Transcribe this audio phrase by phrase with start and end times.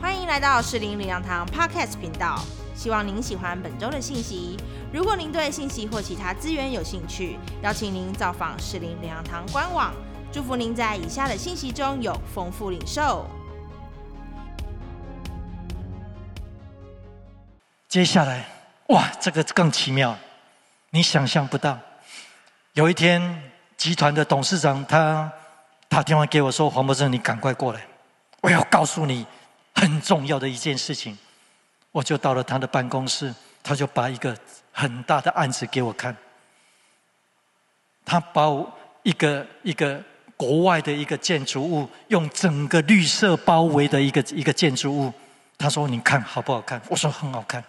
[0.00, 2.40] 欢迎来到士林领养堂 Podcast 频道，
[2.74, 4.56] 希望您喜欢本周的信息。
[4.92, 9.92] 如果您对信息或其他资源有兴趣，邀请您造访士林领养堂官网。
[10.32, 13.26] 祝福您在以下的信息中有丰富领受。
[17.86, 18.46] 接下来，
[18.88, 20.16] 哇，这个更奇妙，
[20.90, 21.78] 你想象不到。
[22.72, 23.42] 有一天，
[23.76, 25.30] 集团的董事长他
[25.90, 27.82] 打电话给我说：“黄博士，你赶快过来，
[28.42, 29.26] 我要告诉你。”
[29.74, 31.16] 很重要的一件事情，
[31.90, 34.36] 我就到了他的办公室，他就把一个
[34.70, 36.14] 很大的案子给我看。
[38.04, 38.70] 他把我
[39.02, 40.00] 一个一个
[40.36, 45.12] 国外的一个建筑物，用整个绿色包围的一个一个建筑物，
[45.56, 47.64] 他说：“你看好不好看？”我说：“很好看。”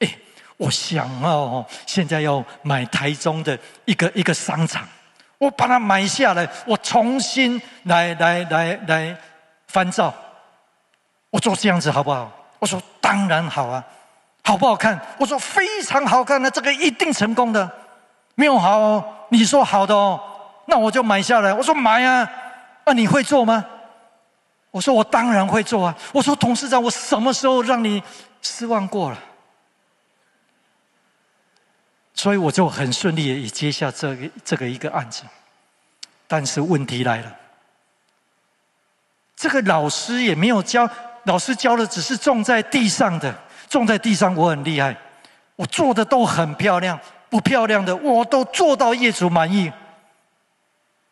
[0.00, 0.18] 哎，
[0.58, 4.86] 我想哦，现在要买台中的一个一个商场，
[5.38, 9.18] 我把它买下来，我重新来来来来
[9.68, 10.12] 翻照。
[11.30, 12.30] 我做这样子好不好？
[12.58, 13.84] 我说当然好啊，
[14.42, 14.98] 好不好看？
[15.18, 17.70] 我说非常好看的，这个一定成功的。
[18.34, 20.20] 没有好，哦，你说好的哦，
[20.66, 21.52] 那我就买下来。
[21.52, 22.28] 我说买啊，
[22.84, 23.64] 那你会做吗？
[24.70, 25.96] 我说我当然会做啊。
[26.12, 28.02] 我说董事长，我什么时候让你
[28.42, 29.18] 失望过了？
[32.14, 35.22] 所以我就很顺利的也接下这个这个一个案子，
[36.26, 37.36] 但是问题来了，
[39.36, 40.88] 这个老师也没有教。
[41.24, 43.34] 老师教的只是种在地上的，
[43.68, 44.96] 种在地上我很厉害，
[45.56, 46.98] 我做的都很漂亮，
[47.28, 49.72] 不漂亮的我都做到业主满意。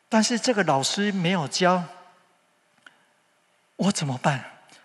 [0.09, 1.83] 但是这个老师没有教，
[3.75, 4.43] 我怎么办？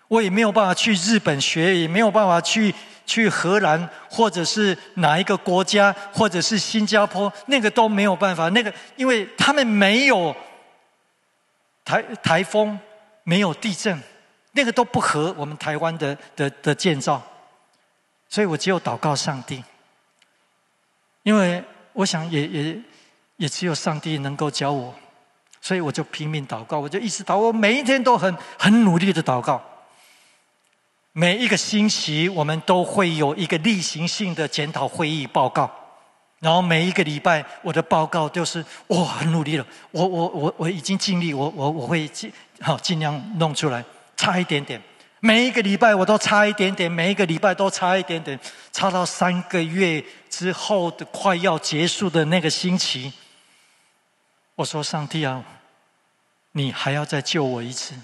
[0.07, 2.73] 我也没有办法去日本学，也没有办法去
[3.05, 8.49] 去荷兰，或者是哪一个国家，或者是新加坡，那个都没有办法。
[8.49, 10.35] 那个因为他们没有
[11.85, 12.79] 台台风，
[13.29, 14.01] 没有地震。
[14.53, 17.21] 那个都不合我们台湾的的的建造，
[18.27, 19.63] 所以我只有祷告上帝，
[21.21, 21.63] 因为
[21.93, 22.81] 我想也也
[23.37, 24.93] 也只有上帝能够教我，
[25.61, 29.61] 所以我就拼命祷告，我就一直祷，我每一天都很很努力的祷告。
[31.11, 35.69] 每一个星期我们都会有一个例行性的检讨会议报告，
[36.39, 43.83] 然后每一个礼拜我的报告就是我很努力了，我我我我已经尽力，我我我会尽好尽量弄出来。
[44.15, 44.81] 差一点点，
[45.21, 48.37] 每一个礼拜我都差一点点，每一个礼拜都差一点点，
[48.73, 53.13] 差到三个月之后的快要结束的那个星期，
[54.55, 55.41] 我说：“上帝啊，
[56.51, 57.95] 你还要再救我一次？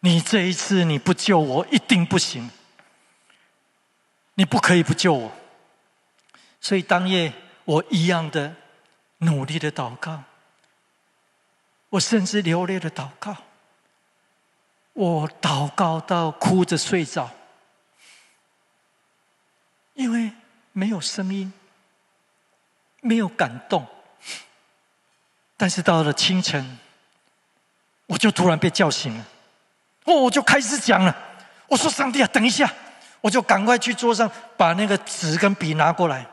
[0.00, 2.50] 你这一次你不救我一定不行，
[4.34, 5.32] 你不可以不救我。”
[6.60, 7.32] 所以当夜
[7.64, 8.54] 我一样的
[9.18, 10.22] 努力的祷告，
[11.88, 13.34] 我甚至流泪的祷告。
[14.94, 17.30] 我祷告到哭着睡着，
[19.92, 20.32] 因为
[20.72, 21.52] 没有声音，
[23.00, 23.86] 没有感动。
[25.56, 26.78] 但是到了清晨，
[28.06, 29.26] 我就突然被叫醒了，
[30.04, 31.16] 哦，我就开始讲了。
[31.68, 32.72] 我说：“上帝啊，等一下！”
[33.20, 36.26] 我就赶快去桌上把那个纸跟笔拿过来。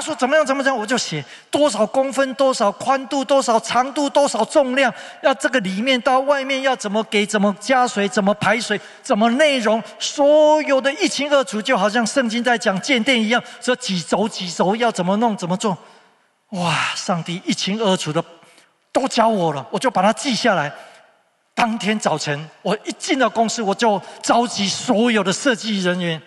[0.00, 15.76] 说怎么样怎么样，我就写多少公分、多少宽度、多少长度、多少重量，要这个里面到外面要怎么给、怎么加水、怎么排水、怎么内容，所有的一清二楚，就好像圣经在讲建殿一样，说几轴几轴要怎么弄、怎么做。
[16.50, 16.74] 哇！
[16.96, 18.22] 上帝一清二楚的
[18.92, 20.72] 都教我了，我就把它记下来。
[21.54, 26.20] 当天早晨，我一进到公司，我就召集所有的设计人员，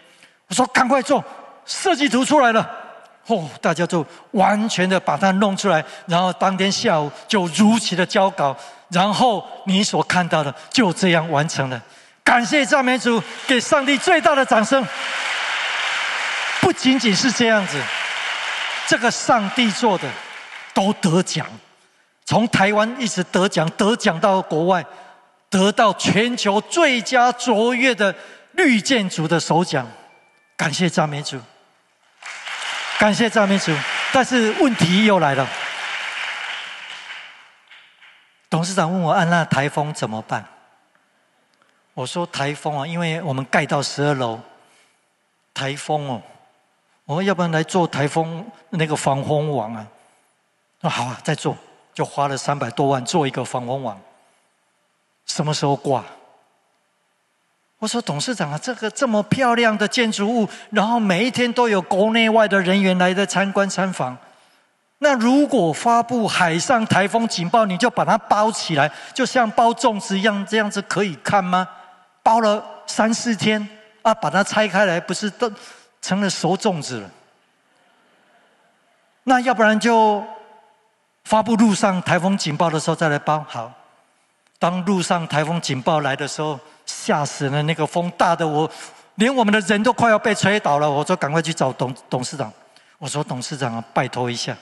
[0.47, 1.23] 我说赶快做
[1.66, 2.82] 设计图出来了。
[3.28, 8.56] 哦，大家就完全的把它弄出来，然后当天下午就如期的交稿，
[8.89, 11.81] 然后你所看到的就这样完成了。
[12.23, 14.85] 感谢赞美主，给上帝最大的掌声。
[16.61, 17.81] 不仅仅是这样子，
[18.88, 20.09] 这个上帝做的
[20.73, 21.45] 都得奖，
[22.25, 24.85] 从台湾一直得奖，得奖到国外，
[25.50, 28.13] 得到全球最佳卓越的
[28.53, 29.85] 绿建筑的首奖。
[30.55, 31.37] 感谢赞美主。
[32.99, 33.75] 感谢赵秘书，
[34.13, 35.47] 但是问题又来了。
[38.49, 40.45] 董事长问我：“按那台风怎么办？”
[41.93, 44.40] 我说：“台风啊，因为我们盖到十二楼，
[45.53, 46.22] 台风哦，
[47.05, 49.85] 我们要不然来做台风那个防风网啊？”
[50.79, 51.57] 那好啊，再做，
[51.93, 53.99] 就花了三百多万做一个防风网。
[55.25, 56.03] 什么时候挂？
[57.84, 64.18] 我说董事长啊，这个这么漂亮的建筑物，然后每一天都有国内外的人员来的参观参访。
[65.00, 71.68] 那如果发布海上台风警报，你就把它包起来，就像包粽子一样，这样子可以看吗？
[72.24, 73.68] 包了三四天
[74.02, 75.52] 啊，把它拆开来，不是都
[76.02, 77.09] 成了熟粽子了？
[79.26, 80.24] 那要不然就
[81.26, 83.70] 发布路上台风警报的时候再来包好。
[84.58, 86.58] 当路上台风警报来的时候，
[86.93, 87.61] 吓死了！
[87.63, 88.69] 那个风大的我，
[89.16, 90.90] 连我们的人都快要被吹倒了。
[90.90, 92.51] 我说赶快去找董董事长，
[92.97, 94.55] 我说董事长啊，拜托一下，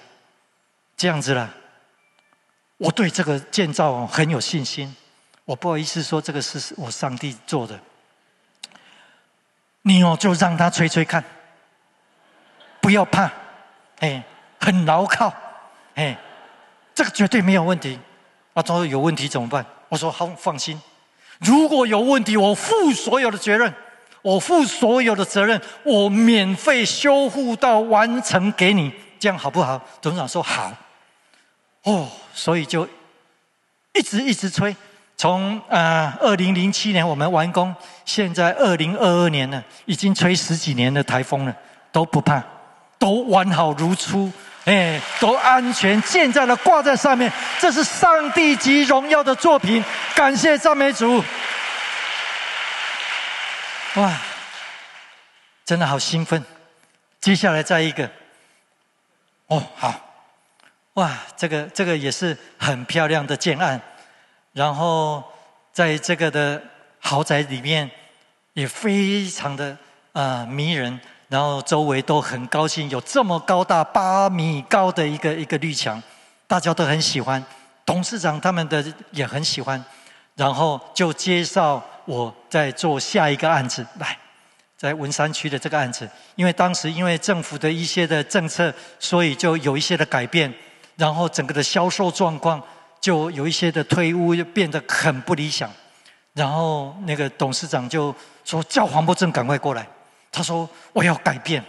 [0.96, 1.50] 这样子啦，
[2.78, 4.96] 我对这个建造很有信心。
[5.46, 7.80] 我不好意思说这个是我上帝做的，
[9.82, 11.24] 你哦就让他吹吹看，
[12.80, 13.32] 不要怕，
[14.00, 14.24] 哎。
[14.64, 15.34] 很牢靠，
[15.96, 16.16] 哎，
[16.94, 18.00] 这个绝对没有问题。
[18.54, 19.66] 啊，他说有问题怎么办？
[19.90, 20.80] 我说好，放心。
[21.42, 23.74] 如果有问题，我负所有的责任，
[24.22, 29.82] 我负所有的责任，我免费修复到完成给你，这样好不好？
[30.00, 30.72] 董事长说好。
[31.84, 32.88] 哦，所以就
[33.94, 34.76] 一直一直催，
[35.18, 37.74] 从呃二零零七年我们完工，
[38.06, 41.56] 现在二零二二年了，已经吹十几年的台风了，
[41.92, 42.44] 都不怕，
[43.00, 44.32] 都完好如初。
[44.66, 47.32] 哎，都安全建在了，挂在上面。
[47.60, 49.84] 这是上帝级荣耀的作品，
[50.16, 51.24] 感谢赞美主。
[53.96, 54.18] 哇，
[55.66, 56.44] 真的好兴奋！
[57.20, 58.10] 接下来再一个，
[59.48, 59.94] 哦，好，
[60.94, 63.82] 哇，这个这个也是很漂亮的建案，
[64.54, 65.24] 然后
[65.74, 66.62] 在这个的
[67.00, 67.90] 豪宅里面
[68.54, 69.78] 也非常的
[70.14, 71.00] 啊迷人。
[71.28, 76.04] 然后周围都很高兴，有这么高大八米高的一个一个绿墙，
[76.46, 77.42] 大家都很喜欢，
[77.86, 79.82] 董事长他们的也很喜欢，
[80.42, 84.18] 然后就介绍我在做下一个案子来，
[84.76, 90.52] 在文山区的这个案子，因为当时因为政府的一些的政策，所以就有一些的改变，
[90.96, 92.60] 然后整个的销售状况
[93.00, 95.70] 就有一些的退屋，就变得很不理想，
[96.34, 98.14] 然后那个董事长就
[98.44, 99.88] 说叫黄伯正赶快过来。
[100.32, 101.64] 他说：“我要改变，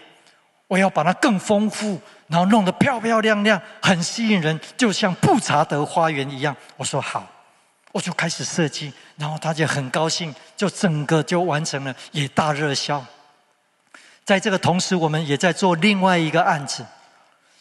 [0.67, 7.29] 我要把它更丰富，然后弄得漂漂亮亮，很吸引人，就像布查德花园一样。”我说：“好。”
[7.93, 13.05] 我就开始设计，然后他就很高兴，就整个就完成了，也大热销。
[14.25, 16.85] 在这个同时，我们也在做另外一个案子，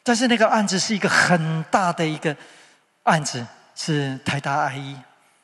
[0.04, 2.36] 但是那个案子是一个很大的一个
[3.04, 3.46] 案子，
[3.76, 4.96] 是台大 IE。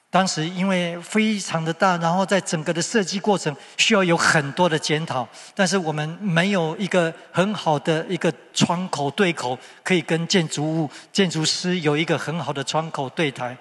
[0.10, 13.56] 当时因为非常的大，然后在整个的设计过程需要有很多的检讨，但是我们没有一个很好的一个窗口对口，可以跟建筑物建筑师有一个很好的窗口对台。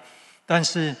[0.45, 0.95] 但是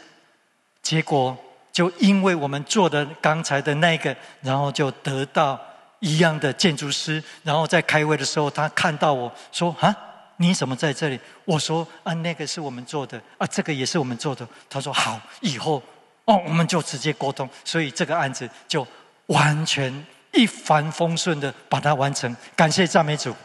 [0.87, 1.37] 结果
[1.73, 5.59] 就因为我们做的刚才的那个，然后就得到
[5.99, 9.93] 一样的建筑师，然后在开会的时候，他看到我说啊。
[10.37, 11.19] 你怎么在这里？
[11.43, 14.47] 我说啊，那个是我们做的啊，这个也是我们做的。
[14.69, 15.83] 他说好，以后
[16.23, 18.87] 哦，我们就直接沟通，所以这个案子就
[19.25, 19.91] 完全
[20.31, 22.33] 一帆风顺的把它完成。
[22.55, 23.35] 感谢赞美主。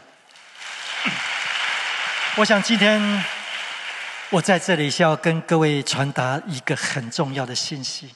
[2.35, 3.01] 我想今天
[4.33, 8.09] 我在这里是要跟各位传达一个很重要的信息。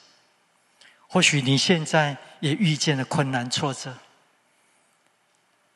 [1.06, 3.94] 或许你现在也遇见了困难挫折，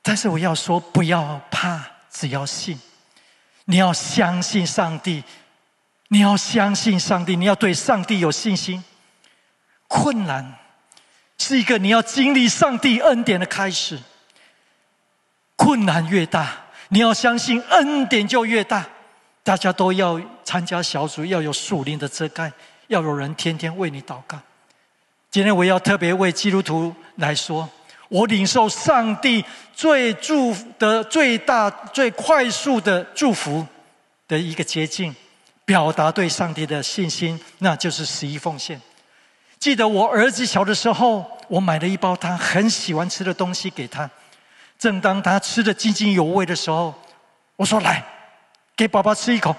[0.03, 2.81] 但是我要说，不要怕，只要信。
[3.67, 5.23] 你要相信上帝，
[6.09, 8.83] 你要相信上帝，你要对上帝有信心。
[9.87, 10.59] 困难
[11.39, 14.01] 是一个你要经历上帝恩典的开始。
[15.55, 18.89] 困难越大，你要相信恩典就越大。
[19.43, 22.53] 大家都要参加小组，要有树林的遮盖，
[22.87, 24.39] 要有人天天为你祷告。
[25.31, 27.69] 今天我要特别为基督徒来说。
[28.09, 29.43] 我领受上帝
[29.75, 33.67] 最祝福的最大、最快速的祝福
[34.29, 35.17] 的一个捷径，
[35.65, 38.79] 表达对上帝的信心，那就是十一奉献。
[39.59, 44.11] 记得我儿子小的时候，我买了一包他很喜欢吃的东西给他。
[44.79, 46.95] 正当他吃的津津有味的时候，
[47.57, 48.05] 我说：“来，
[48.77, 49.55] 给爸爸吃一口。”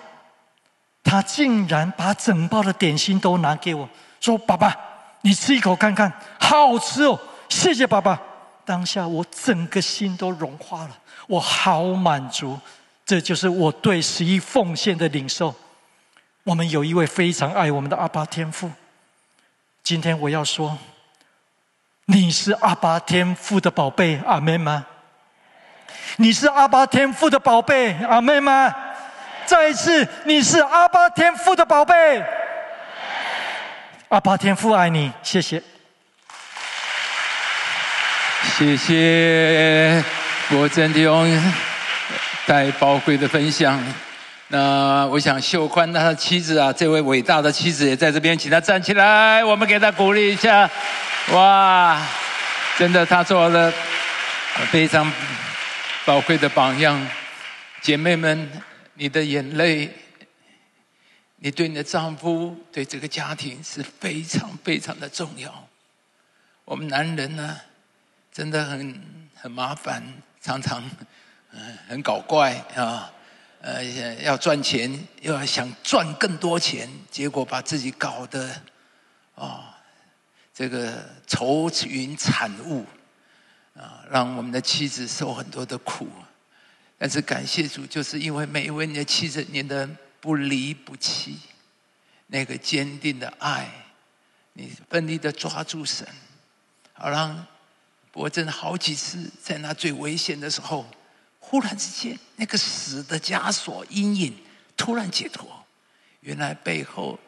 [1.04, 3.88] 他竟然把整包的点心都拿给我，
[4.22, 4.74] 说：“爸爸，
[5.22, 8.20] 你吃一口看看，好吃哦，谢谢爸爸。”
[8.66, 12.58] 当下我整个心都融化了，我好满足，
[13.06, 15.54] 这就是我对十一奉献的领受。
[16.46, 18.72] 我们有一位非常爱我们的阿巴天父，
[19.84, 20.78] 今天我要说，
[22.06, 24.86] 你是阿巴天父的宝贝，阿妹吗？
[26.16, 28.74] 你是阿巴天父的宝贝，阿妹吗？
[29.46, 32.24] 再一次，你是阿巴天父的宝贝，
[34.10, 35.62] 阿巴天父爱你，谢谢。
[38.58, 40.04] 谢谢
[40.50, 41.54] 国珍弟兄
[42.46, 43.82] 带宝贵的分享。
[44.48, 50.70] 那我想秀宽他的妻子啊，这位伟大的妻子也在这边，请他站起来，我们给他鼓励一下。
[51.32, 52.00] 哇，
[52.78, 53.74] 真的，他做了
[54.72, 55.12] 非常
[56.06, 57.00] 宝贵的榜样。
[57.82, 58.50] 姐妹们，
[58.96, 59.92] 你的眼泪，
[61.38, 65.68] 你对你的丈夫、对这个家庭是非常非常的重要。
[66.66, 67.60] 我们男人呢，
[68.32, 70.04] 真的很很麻烦，
[70.42, 70.84] 常常
[71.52, 73.12] 嗯很搞怪啊，
[73.62, 73.84] 呃
[74.22, 78.62] 要赚钱，又要想赚更多钱，结果把自己搞得
[79.36, 79.70] 啊。
[80.56, 82.86] 这个愁云惨雾
[83.76, 86.08] 啊，让我们的妻子受很多的苦。
[86.98, 89.90] 但是感谢主，就是因为每一位你的妻子，你的
[90.22, 91.38] 不离不弃，
[92.28, 93.70] 那个坚定的爱，
[94.54, 96.08] 你奋力的抓住神，
[96.94, 97.46] 好让
[98.12, 100.86] 伯真好几次在那最危险的时候，
[101.40, 104.38] 忽然之间那个死的枷锁阴影
[104.78, 105.66] 突然解脱，
[106.22, 107.20] 原来背后。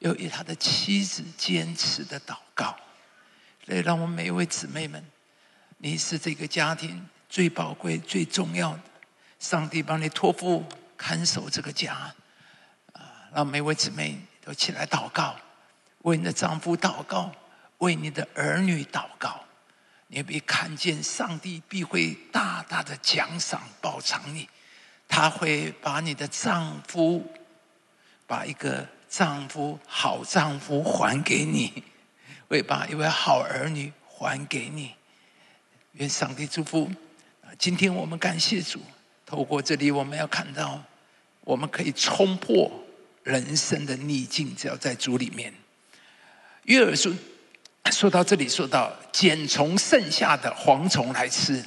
[0.00, 2.76] 由于他的妻子坚持的祷告，
[3.64, 5.02] 所以让我们每一位姊妹们，
[5.78, 8.80] 你是这个家庭最宝贵、最重要的。
[9.38, 10.64] 上帝帮你托付
[10.96, 12.14] 看守这个家，
[12.92, 15.36] 啊，让每位姊妹都起来祷告，
[16.02, 17.32] 为你的丈夫祷告，
[17.78, 19.44] 为你的儿女祷告。
[20.08, 24.48] 你必看见上帝必会大大的奖赏报偿你，
[25.08, 27.26] 他会把你的丈夫，
[28.26, 28.88] 把一个。
[29.08, 31.84] 丈夫好，丈夫还给你，
[32.48, 34.96] 会把一位好儿女还给你。
[35.92, 36.90] 愿上帝祝福。
[37.58, 38.80] 今天我们感谢主，
[39.24, 40.82] 透过这里我们要看到，
[41.40, 42.70] 我们可以冲破
[43.22, 45.52] 人生的逆境，只要在主里面。
[46.64, 47.14] 约尔书
[47.90, 51.64] 说到这里，说到捡从剩下的蝗虫来吃，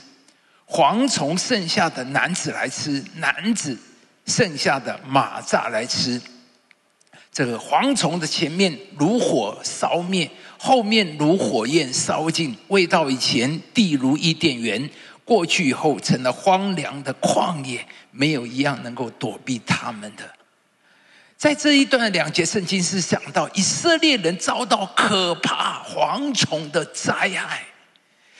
[0.67, 3.77] 蝗虫剩下的男子来吃，男子
[4.25, 6.22] 剩下的马蚱来吃。
[7.31, 12.55] 这个蝗虫的前面如火烧灭，后面如火焰烧尽。
[12.67, 14.89] 未到以前，地如伊甸园；
[15.29, 20.24] 过去以后，成了荒凉的旷野，没有一样能够躲避他们的。
[21.38, 27.62] 在这一段两节圣经是讲到以色列人遭到可怕蝗虫的灾害，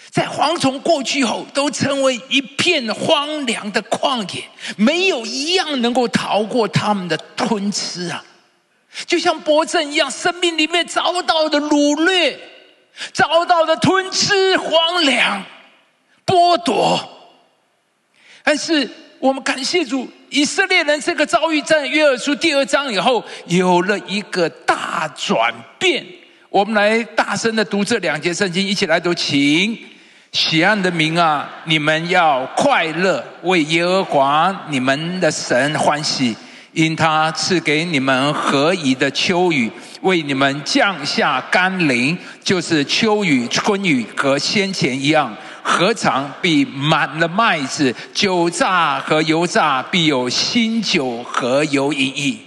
[0.10, 4.44] 在蝗虫过去后，都成为一片荒凉的旷野，
[4.76, 8.26] 没有一样能够逃过他们的吞吃啊！
[9.06, 12.40] 就像伯正一样，生命里面遭到的掳掠，
[13.14, 15.46] 遭到的吞吃、荒凉、
[16.30, 17.00] 剥夺。
[18.44, 26.06] 但是我们感谢主，以色列人这个遭遇在约珥书第二章以后有了一个大转变。
[26.52, 29.78] 我们来大声的读这两节圣经，一起来读，请
[30.32, 36.36] 喜安的民啊，你们要快乐，为耶和华你们的神欢喜。
[36.72, 39.70] 因他赐给你们何宜的秋雨，
[40.02, 45.36] 为你们降下甘霖，就是秋雨、春雨和先前一样。
[45.70, 52.40] 何尝必满了麦子、酒榨和油榨，必有新酒和油盈溢。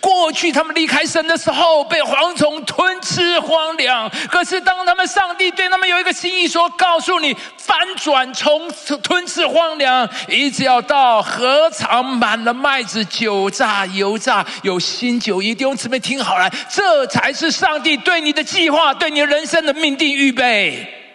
[0.00, 4.10] 过去他们离开神的时候，被蝗虫吞吃荒凉。
[4.30, 8.70] 可是当他们上帝对他们有一个心意，说：“告诉你，翻转从
[9.02, 21.05] 吞吃荒凉，一直要到何尝满了麦子、酒榨、油榨，有新酒一。”弟兄姊妹听好了，这才是上帝对你的计划，对你人生的命定预备。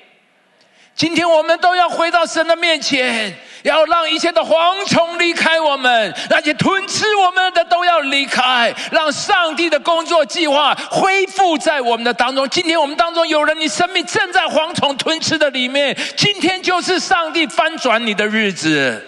[1.02, 3.36] 今天我们都要回到神的面前。
[3.64, 12.48] 要让一切的蝗虫离开我们，那些吞吃我们的都要离开，让上帝的工作计划恢复在我们的当中。
[12.50, 19.04] 今天我们当中有人，你生命正在蝗虫吞吃的里面，今天就是上帝翻转你的日子。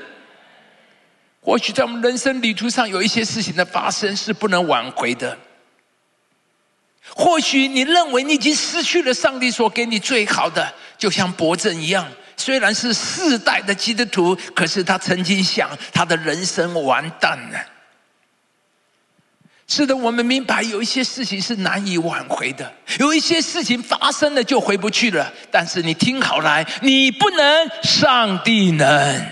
[1.42, 5.38] 或许在我们人生旅途上有一些事情的发生是不能挽回的，
[7.10, 10.74] 或许你认为你已经失去了上帝所给你最好的，
[11.04, 12.10] 就像伯正一样。
[12.38, 17.60] 虽然是世代的基督徒，可是他曾经想，他的人生完蛋了。
[19.68, 25.30] 是的，我们明白有一些事情是难以挽回的，有一些事情发生了就回不去了。
[25.52, 29.26] 但是你听好来，你不能，上帝能。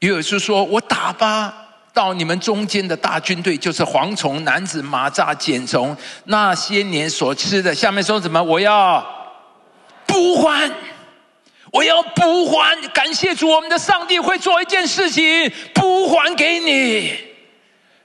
[0.00, 1.63] 约书说：“我打发
[1.94, 7.74] 到你们中间的大军队，就是蝗虫、男子、马蚱、茧虫，那些年所吃的。
[7.74, 8.42] 下面说什么？
[8.42, 9.02] 我要。”
[10.06, 10.70] 补还，
[11.72, 12.80] 我要补还。
[12.88, 17.12] 感谢主，我们的上帝会做一件事情，补还给你。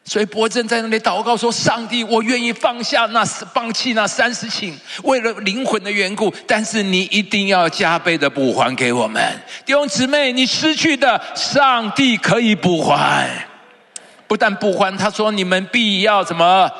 [0.05, 6.33] 所以伯正在那里祷告说：“上帝，我愿意放下那放弃那三十顷，为了灵魂的缘故。
[6.47, 9.21] 但是你一定要加倍的补还给我们
[9.65, 13.48] 弟兄姊妹，你失去的，上帝可以补还。
[14.29, 16.71] 不但不欢，他说你们必要怎么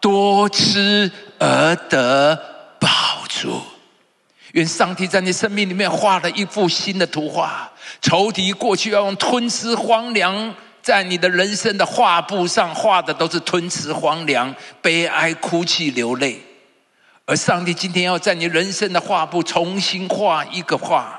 [0.00, 2.36] 多吃而得
[2.80, 2.88] 饱
[3.28, 3.62] 足。”
[4.52, 7.70] 愿上帝在你生命里面画了一幅新的图画。
[8.00, 14.52] 仇敌过去要用吞吃荒凉，在你的人生的画布上画的都是吞吃荒凉、
[14.82, 16.40] 悲哀、哭泣、流泪。
[17.26, 21.17] 而上帝今天要在你人生的画布重新画一个画，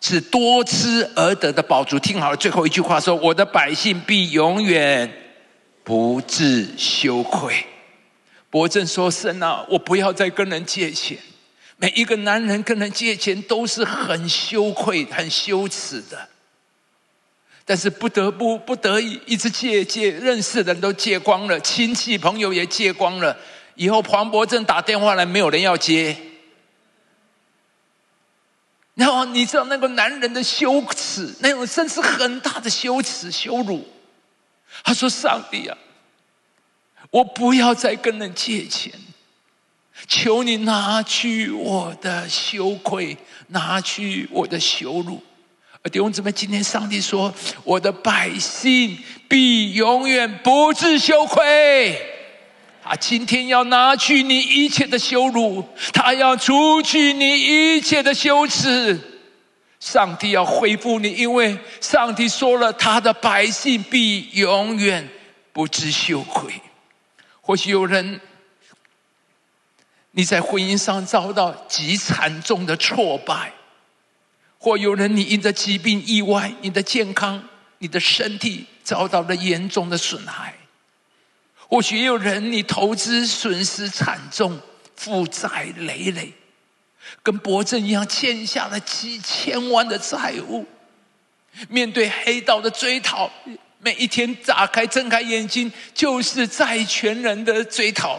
[0.00, 1.98] 是多吃而得的宝珠。
[1.98, 5.12] 听好了，最后一句话说：“我的百姓必永远
[5.84, 7.66] 不致羞愧。”
[8.50, 11.16] 伯正说：“神啊，我不要再跟人借钱。
[11.76, 16.28] 每一个男人跟人借钱都是很羞愧、很羞耻的，
[17.64, 23.36] 但是不得不、不得已，一直借借，认识的人都借光了，亲戚朋友也借光了。”
[23.76, 26.14] 以后黄伯正打电话来，没有人要接。
[29.00, 33.88] 然后你知道那个男人的羞耻，那种真是很大的羞耻、羞辱。
[34.84, 35.78] 他说：“上帝啊，
[37.10, 38.92] 我不要再跟人借钱，
[40.06, 43.16] 求你拿去我的羞愧，
[43.46, 45.22] 拿去我的羞辱。”
[45.90, 47.32] 弟兄姊妹，今天上帝说
[47.64, 51.98] ：“我的百姓必永远不致羞愧。”
[52.82, 58.98] 他今天要拿去你一切的羞辱，他要除去你一切的羞耻。
[59.78, 65.08] 上帝要恢复你，因为上帝说了，他的百姓必永远
[65.52, 66.52] 不知羞愧。
[67.40, 68.20] 或许有人
[70.10, 73.52] 你在婚姻上遭到极惨重的挫败，
[74.58, 77.42] 或有人你因着疾病、意外，你的健康、
[77.78, 80.54] 你的身体遭到了严重的损害。
[81.70, 84.60] 或许也有人，你投资损失惨重，
[84.96, 86.32] 负债累累，
[87.22, 90.66] 跟伯正一样欠下了几千万的债务。
[91.68, 93.30] 面对黑道的追讨，
[93.78, 98.18] 每一天打开睁开眼睛就是债权人的追讨，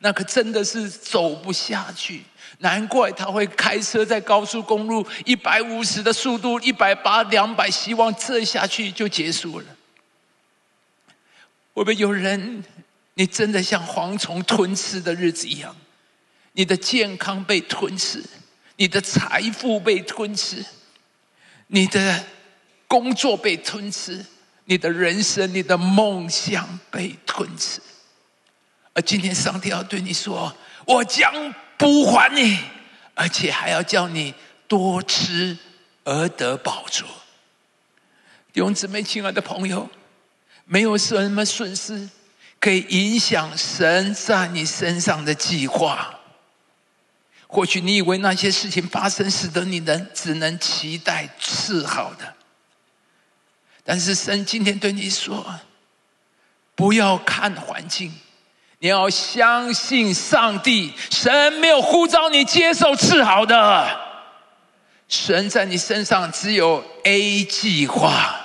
[0.00, 2.22] 那可真的是走不下去。
[2.58, 9.66] 难怪他会开车在高速公路一百五十的速度，一百八、两百，希望这下去就结束了。
[11.72, 12.62] 会不会有人？
[13.20, 15.76] 你真的像蝗虫吞吃的日子一样，
[16.52, 18.24] 你的健康被吞吃，
[18.76, 20.64] 你的财富被吞吃，
[21.66, 22.24] 你的
[22.88, 24.24] 工作被吞吃，
[24.64, 27.82] 你的人生、你的梦想被吞吃。
[28.94, 30.56] 而今天上帝要对你说
[30.88, 32.58] ：“我将不还你，
[33.12, 34.32] 而且还要叫你
[34.66, 35.58] 多吃
[36.04, 37.04] 而得饱足。”
[38.50, 39.90] 弟兄姊妹、亲爱的朋友，
[40.64, 42.08] 没有什么损失。
[42.60, 46.20] 可以影响神在你身上的计划。
[47.48, 52.34] 或许你以为那些事情发生，使得你能只能期待是好的，
[53.82, 55.44] 但是神今天对你说：
[56.76, 58.14] 不要看环境，
[58.78, 60.92] 你要相信上帝。
[61.10, 64.00] 神没有呼召你接受治好的，
[65.08, 68.39] 神在你身上只有 A 计划。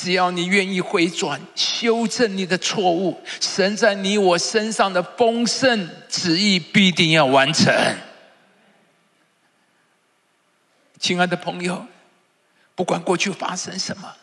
[0.00, 7.98] 只要你愿意回转，修正你的错误，神在你我身上的丰盛旨意必定要完成。
[11.00, 11.84] 亲爱的朋友，
[12.76, 14.14] 不管过去发生什么，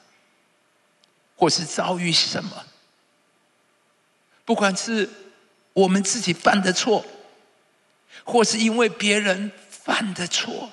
[1.36, 2.66] 或是遭遇什么，
[4.46, 5.10] 不管是
[5.74, 7.06] 我们自己犯的错，
[8.24, 10.72] 或是因为别人犯的错，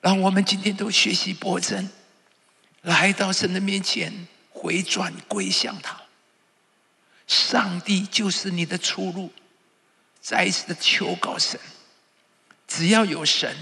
[0.00, 1.90] 让我们今天都学习博真。
[2.86, 5.96] 来到神的面前，回转归向他。
[7.26, 9.32] 上帝就是你的出路。
[10.20, 11.58] 再一次的求告神，
[12.66, 13.56] 只要有神，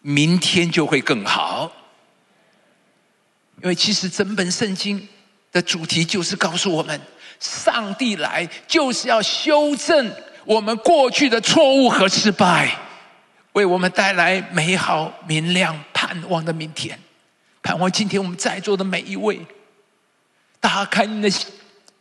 [0.00, 1.72] 明天就会更好。
[3.62, 5.08] 因为其实整本圣经
[5.50, 7.00] 的主题就是告诉我们，
[7.40, 12.78] 上帝来就是要修正我们过去的错误和失败，
[13.52, 16.98] 为我们带来美好、明亮、盼望的明天。
[17.68, 19.46] 盼望今天我们在座的每一位，
[20.58, 21.28] 打开你的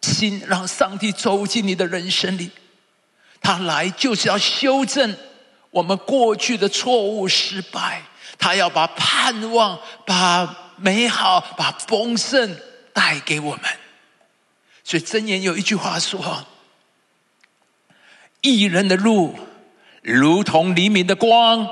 [0.02, 2.50] 心，让上帝走进你的人生里。
[3.42, 5.14] 他来就是要修正
[5.72, 8.02] 我们过去的错误、失败。
[8.40, 12.58] 他要把盼望、把美好、把丰盛
[12.94, 13.64] 带给我们。
[14.86, 16.46] 所以箴言有一句话说
[18.40, 19.38] ：“一人的路，
[20.02, 21.68] 如同黎明的光，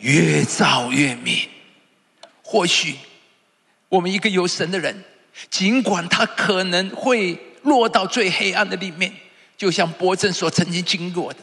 [0.00, 1.48] 越照越明。”
[2.44, 2.96] 或许。
[3.94, 5.04] 我们一个有神的人，
[5.48, 9.12] 尽管他可能会落到最黑暗的里面，
[9.56, 11.38] 就像伯正所曾经经过的，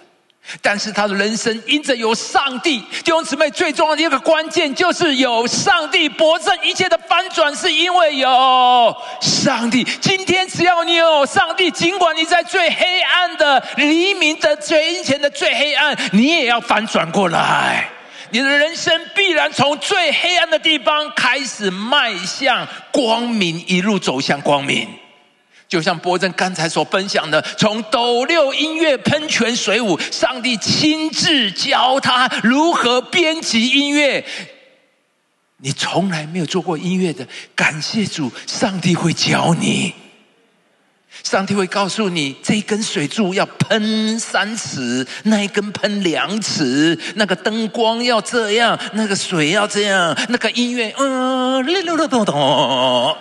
[0.61, 6.09] 但是他的人生因着有上帝，弟兄姊妹最重要的一个关键就是有上帝。
[6.09, 9.81] 伯正一切的翻转是因为有上帝。
[10.01, 17.89] 今天只要你有上帝，尽管你在最黑暗的黎明的最阴前的最黑暗，你也要翻转过来。
[18.31, 24.87] 你的人生必然从最黑暗的地方开始迈向光明，一路走向光明。
[25.67, 34.25] 就像波正刚才所分享的，从斗六音乐喷泉水舞，上帝亲自教他如何编辑音乐。
[35.57, 39.93] 你从来没有做过音乐的，感谢主，上帝会教你。
[41.23, 53.15] 上帝会告诉你，这一根水柱要喷三尺，那一根喷两尺，那个灯光要这样，那个水要这样，那个音乐，嗯，哩噜噜咚咚。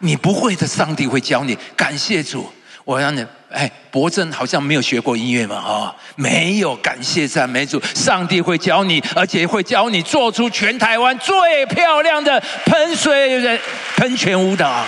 [0.00, 1.56] 你不会的，上帝会教你。
[1.74, 2.46] 感谢主，
[2.84, 6.76] 我让你哎，博正好像没有学过音乐嘛，哈，没有。
[6.76, 13.58] 感谢赞美主，上帝会教你，而且会教你做出全台湾最漂亮的喷水
[13.96, 14.84] 喷泉舞蹈。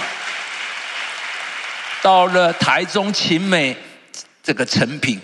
[2.06, 3.76] 到了台中晴美
[4.40, 5.20] 这个成品，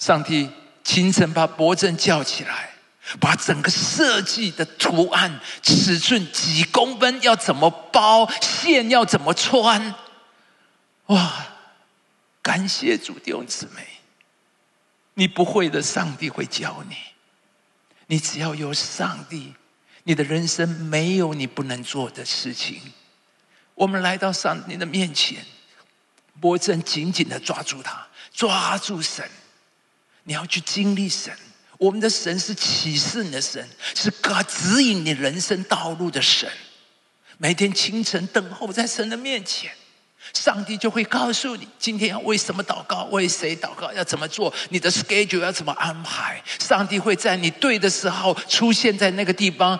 [0.00, 0.50] 上帝
[0.82, 2.70] 清晨把伯正叫起来。
[3.20, 9.94] 把整个设计的图案、尺寸几公分，要怎么包线，要怎么穿，
[11.06, 11.46] 哇！
[12.42, 13.86] 感谢主弟兄姊妹，
[15.14, 16.96] 你不会的，上帝会教你。
[18.06, 19.54] 你只要有上帝，
[20.02, 22.80] 你的人生没有你不能做的事情。
[23.74, 25.44] 我们来到上帝的面前，
[26.40, 29.28] 我正紧紧的抓住他，抓住神。
[30.24, 31.32] 你要去经历神。
[31.78, 34.08] 我们的神是启示你的神，是
[34.46, 36.48] 指引你人生道路的神。
[37.38, 39.72] 每天清晨等候在神的面前，
[40.32, 46.40] 上帝就会告诉你今天要为什么祷告，为谁祷告，要怎么做，你的 schedule 要怎么安排。
[46.60, 49.76] 上帝会在你对的时候出现在那个地方，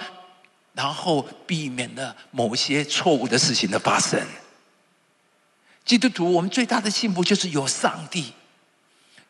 [0.75, 4.21] 然后避免了某些错误的事情的发生。
[5.85, 8.33] 基督徒，我们最大的幸福就是有上帝。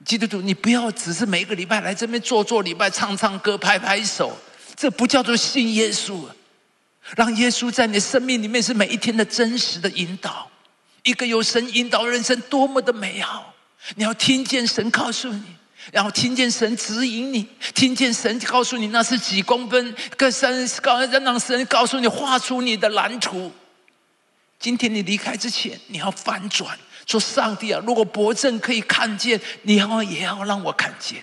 [0.04, 4.36] 基督徒，你不要只是每个礼拜来这边做做礼拜、唱唱歌、拍拍手，
[4.76, 6.20] 这不叫做信耶稣。
[7.16, 10.48] 让耶稣在你生命里面是每一天的真实的引导。
[11.02, 13.52] 一个有神引导人生多么的美好！
[13.96, 15.42] 你要听见神告诉你，
[15.90, 23.50] 然后听见神指引你，听见神告诉你那是几公分，跟神告让神告诉你画出你的蓝图。
[24.62, 26.78] 今天你离开之前，你要反转。
[27.04, 31.20] 说上帝啊，如果伯正可以看见，你要也要让我看见。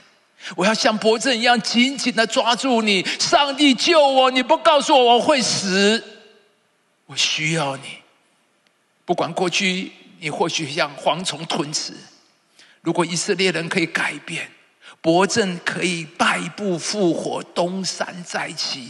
[0.58, 3.02] 我要像伯正一样紧紧的抓住你。
[3.18, 6.04] 上帝救我，你不告诉我我会死，
[7.06, 7.84] 我需要你。
[9.06, 11.94] 不管过去你或许像蝗虫吞食，
[12.82, 14.52] 如果以色列人可以改变，
[15.00, 18.90] 伯正可以败部复活，东山再起，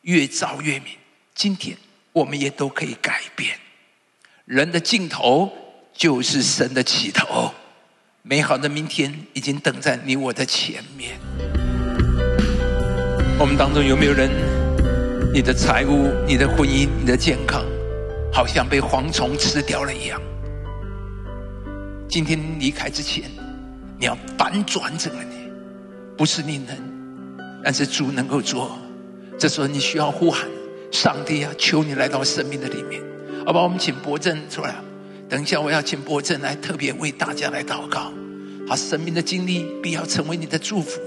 [0.00, 0.94] 越造越明。
[1.34, 1.76] 今天
[2.16, 3.58] 我们也都可以改变
[4.46, 5.52] 人的尽头。
[5.98, 7.50] 就是神的起头，
[8.20, 11.18] 美好的明天已经等在你我的前面。
[13.38, 14.30] 我们当中有没有人，
[15.32, 17.64] 你的财务、你的婚姻、你的健康，
[18.30, 20.20] 好像被蝗虫吃掉了一样？
[22.10, 23.24] 今天离开之前，
[23.98, 25.50] 你要反转整个你，
[26.14, 26.76] 不是你能，
[27.64, 28.76] 但是主能够做。
[29.38, 30.46] 这时候你需要呼喊
[30.90, 33.02] 上帝啊，求你来到生命的里面，
[33.44, 33.62] 好吧？
[33.62, 34.74] 我们请伯正出来。
[35.28, 38.12] 等一下，我要请伯正来特别为大家来祷告。
[38.68, 41.00] 他生命的经历必要成为你的祝福。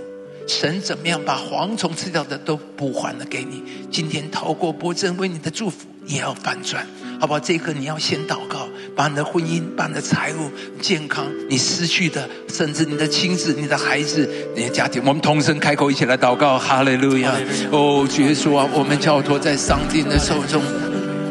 [0.50, 3.62] 神怎么样把蝗虫吃掉的都补还了给你？
[3.92, 6.88] 今天透过伯正为你的祝福，也要反转，
[7.20, 7.40] 好不好？
[7.40, 10.50] 这个你要先祷告，把你的婚姻、把你的财务、
[10.82, 17.32] 健康，你失去的，甚至你的亲子、你的孩子、你的家庭，我们同声开口一起来祷告：哈利路亚！
[17.72, 20.64] 哦，耶稣啊，我们交托在上帝的手中。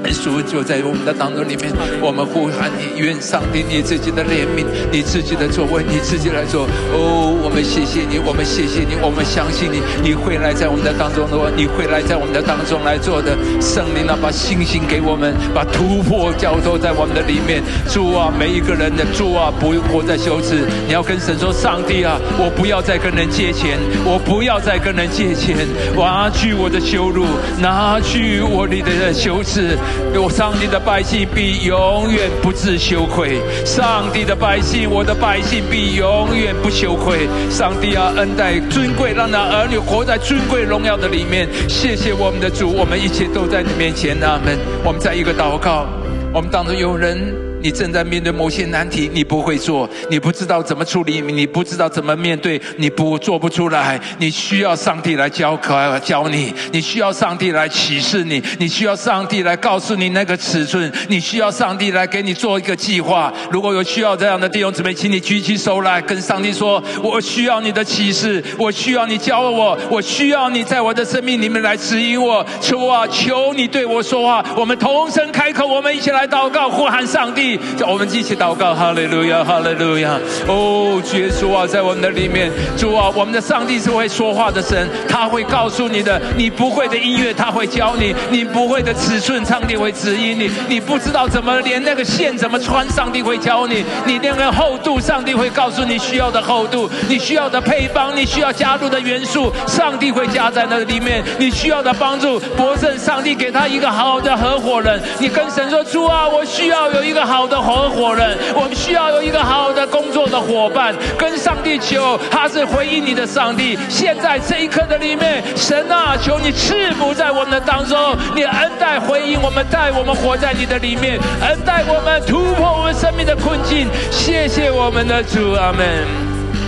[0.09, 6.65] 耶稣就在我们的当中里面，我们呼喊你，愿上帝你自己的怜悯，你自己的作为，你自己来做。
[6.97, 13.37] 哦，我们谢谢你，我们谢谢你，我们相信你，你会来在我们的当中的，你会来在我们的当中来做的。
[13.61, 17.63] 圣灵啊，把信心给我们，把突破交托在我们的里面。
[17.93, 20.65] 主啊，每一个人的主啊，不用活在羞耻。
[20.87, 25.55] 你要跟神说，上帝啊，我不要再跟人借钱，我不要再跟人借钱，
[25.95, 27.27] 拿去我的羞辱，
[27.61, 29.77] 拿去我里的羞耻。
[30.21, 33.41] 我上帝的百姓必永远不自羞愧。
[33.65, 37.29] 上帝的百姓，我的百姓必永远不羞愧。
[37.51, 41.49] 上帝啊，恩待尊贵，让那儿女活在尊贵荣耀的里面。
[41.69, 44.19] 谢谢我们的主，我们一切都在你面前。
[44.21, 44.59] 阿门。
[44.85, 45.87] 我们在一个祷告，
[46.33, 54.01] 我们当中有人你正在面对某些难题，你不会做，你不知道怎么处理，你不知道怎么面对，你不做不出来。
[54.19, 63.33] 你需要上帝来教课教你，你需要上帝来启示你，你需要上帝来告诉你那个尺寸，你需要上帝来给你做一个计划。
[63.51, 74.45] 如果有需要这样的弟兄姊妹，请你举起手来，跟上帝说：“我需要你的启示，我需要你教我，我需要你在我的生命里面来指引我。”求啊，求你对我说话。
[74.57, 77.48] 我们同声开口，我们一起来祷告，呼喊上帝。
[77.87, 80.19] 我们一起祷告，哈利路亚，哈利路亚。
[80.49, 107.38] 哦，主耶稣啊，在我们的里面，主啊，我们的上帝是会说话的神，他会告诉你的，你不会的音乐他会教你，你不会的尺寸上帝会指引你，你不知道怎么连那个线怎么穿，上帝会教你，你那个厚度，上帝会告诉你需要的厚度，你需要的配方，你需要加入的元素，上帝会加在那里面，你需要的帮助，博胜，上帝给他一个好的合伙人，你跟神说，主啊，我需要有一个好。
[107.39, 113.79] 好的合伙人，我们需要有一个好的工作的伙伴，跟上帝求，他是回应你的上帝。
[113.89, 117.97] 现在这一刻的里面，神啊，求你赐福在我们当中，
[118.35, 123.87] 你恩待回应我们，带我们活在你的里面，恩待我们突破我们生命的困境。
[124.11, 125.87] 谢谢我们的主，阿门。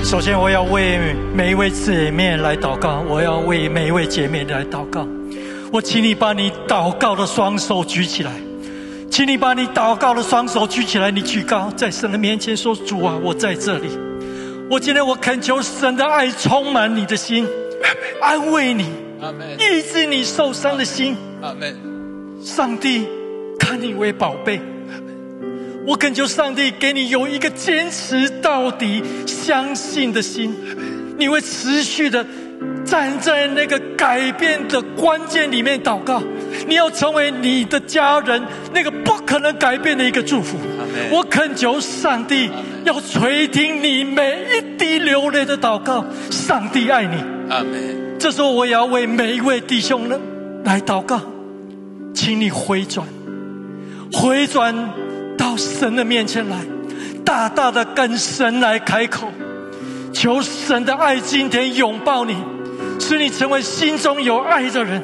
[0.04, 1.00] 首先，我要为
[1.34, 5.04] 每一位姐妹来祷告，我要为每一位姐妹来祷告。
[5.72, 8.30] 我请你把你祷告的双手举起来。
[9.10, 13.88] 请你把你祷告的双手举起来，你举高，在神的面前说：“主啊，我在这里。
[14.70, 17.44] 我今天我恳求神的爱充满你的心，
[18.22, 18.84] 安慰你，
[19.58, 21.16] 医治你受伤的心。
[22.40, 23.04] 上帝
[23.58, 24.60] 看你为宝贝，
[25.84, 30.54] 我恳求上帝给你有一个坚持到底、相信的心，
[31.18, 32.24] 你会持续的。”
[32.84, 36.22] 站在那个改变的关键里面祷告，
[36.66, 38.42] 你要成为你的家人
[38.72, 40.56] 那个不可能改变的一个祝福。
[41.10, 42.50] 我恳求上帝
[42.84, 47.16] 要垂听你每一滴流泪的祷告，上帝爱你。
[47.48, 48.18] 阿门。
[48.18, 50.18] 这时候我也要为每一位弟兄呢
[50.64, 51.20] 来祷告，
[52.14, 53.06] 请你回转，
[54.12, 54.74] 回转
[55.38, 56.58] 到神的面前来，
[57.24, 59.28] 大大的跟神来开口。
[60.12, 62.36] 求神的爱今天拥抱你，
[62.98, 65.02] 使你成为心中有爱的人，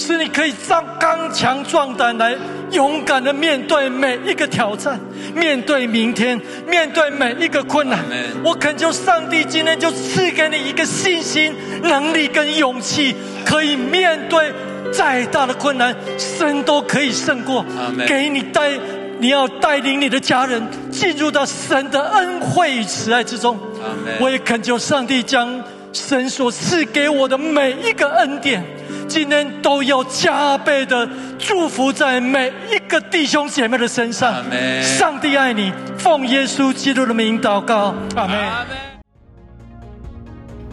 [0.00, 2.34] 使你可以刚刚强壮胆来
[2.70, 4.98] 勇敢的面对每一个挑战，
[5.34, 7.98] 面对明天，面对每一个困难。
[8.42, 14.50] 我恳求上帝今天就赐给你一个信心、能力跟勇气，可以面对
[14.90, 17.62] 再大的困难，神都可以胜过。
[18.08, 18.70] 给你带，
[19.18, 23.58] 你要带领你的家人进入到神的恩惠与慈爱之中。
[24.18, 28.64] 我也恳求上帝将神所赐给我的每一个恩典，
[29.10, 34.32] 今天都要加倍的祝福在每一个弟兄姐妹的身上。
[34.80, 38.38] 上帝爱你，奉耶稣基督的名祷告，阿门。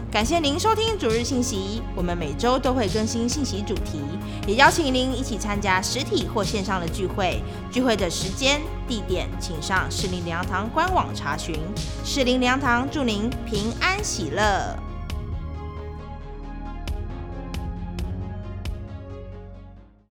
[0.08, 4.00] 感谢您收听主日信息，我们每周都会更新信息主题，
[4.46, 7.42] 也邀请您一起参加实体或线上的聚会。
[7.72, 11.56] 聚会的时间、地点，请上士林粮堂官网查询。
[12.04, 14.87] 士林粮堂祝您平安喜乐。